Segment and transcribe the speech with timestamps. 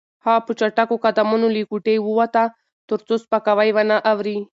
[0.25, 2.43] هغه په چټکو قدمونو له کوټې ووته
[2.89, 4.37] ترڅو سپکاوی ونه اوري.